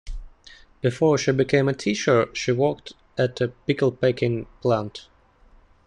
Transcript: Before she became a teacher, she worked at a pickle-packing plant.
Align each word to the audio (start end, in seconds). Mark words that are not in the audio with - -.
Before 0.81 1.15
she 1.19 1.31
became 1.31 1.67
a 1.69 1.73
teacher, 1.75 2.27
she 2.33 2.51
worked 2.51 2.93
at 3.19 3.39
a 3.39 3.49
pickle-packing 3.49 4.47
plant. 4.59 5.07